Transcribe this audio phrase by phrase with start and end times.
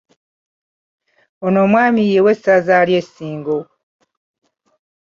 [1.45, 3.57] Ono omwami ye w’essaza ly’Essingo.